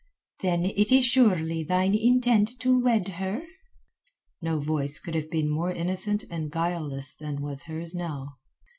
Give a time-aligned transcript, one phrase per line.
[0.41, 3.43] "Then it is surely thine intent to wed her."
[4.41, 8.37] No voice could have been more innocent and guileless than was hers now.